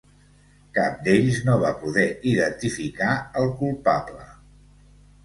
[0.77, 3.11] Cap d'ells no va poder identificar
[3.43, 4.27] el culpable.